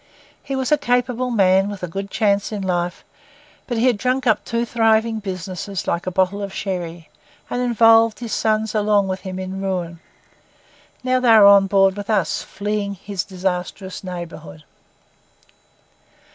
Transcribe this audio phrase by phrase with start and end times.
[0.41, 3.05] He was a capable man, with a good chance in life;
[3.67, 7.09] but he had drunk up two thriving businesses like a bottle of sherry,
[7.51, 9.99] and involved his sons along with him in ruin.
[11.03, 14.63] Now they were on board with us, fleeing his disastrous neighbourhood.